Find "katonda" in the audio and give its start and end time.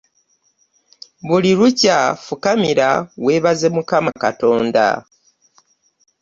4.23-4.85